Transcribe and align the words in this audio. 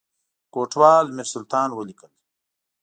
کوټوال 0.53 1.05
میرسلطان 1.17 1.69
ولیکل. 1.73 2.11